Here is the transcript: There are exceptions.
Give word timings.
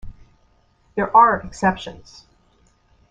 There 0.95 1.15
are 1.15 1.39
exceptions. 1.41 2.25